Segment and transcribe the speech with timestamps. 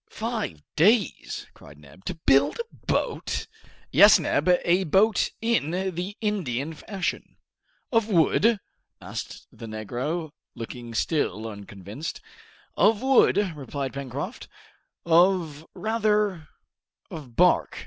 [0.09, 3.45] "Five days," cried Neb, "to build a boat?"
[3.91, 7.37] "Yes, Neb; a boat in the Indian fashion."
[7.91, 8.59] "Of wood?"
[8.99, 12.19] asked the Negro, looking still unconvinced.
[12.75, 14.47] "Of wood," replied Pencroft,
[15.05, 16.47] "or rather
[17.11, 17.77] of bark.